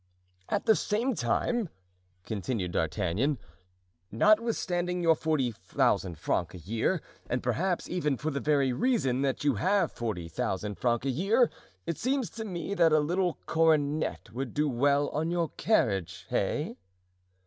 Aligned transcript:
"At 0.49 0.65
the 0.65 0.75
same 0.75 1.13
time," 1.13 1.69
continued 2.23 2.71
D'Artagnan, 2.71 3.37
"notwithstanding 4.11 5.03
your 5.03 5.13
forty 5.13 5.51
thousand 5.51 6.17
francs 6.17 6.55
a 6.55 6.57
year, 6.57 7.03
and 7.29 7.43
perhaps 7.43 7.87
even 7.87 8.17
for 8.17 8.31
the 8.31 8.39
very 8.39 8.73
reason 8.73 9.21
that 9.21 9.43
you 9.43 9.53
have 9.61 9.91
forty 9.91 10.27
thousand 10.27 10.79
francs 10.79 11.05
a 11.05 11.11
year, 11.11 11.51
it 11.85 11.99
seems 11.99 12.31
to 12.31 12.45
me 12.45 12.73
that 12.73 12.91
a 12.91 12.99
little 12.99 13.37
coronet 13.45 14.31
would 14.33 14.55
do 14.55 14.67
well 14.67 15.09
on 15.09 15.29
your 15.29 15.49
carriage, 15.49 16.25
hey?" 16.29 16.77